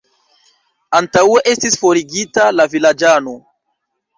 Antaŭe 0.99 1.43
estis 1.53 1.77
forigita 1.83 2.49
la 2.59 2.69
vilaĝano. 2.73 3.37